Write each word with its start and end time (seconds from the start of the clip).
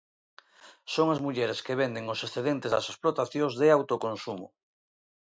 Son 0.93 1.07
as 1.13 1.23
mulleres 1.25 1.63
que 1.65 1.77
venden 1.81 2.05
os 2.13 2.23
excedentes 2.25 2.73
das 2.75 2.89
explotacións 2.91 3.53
de 3.61 3.67
autoconsumo. 3.77 4.47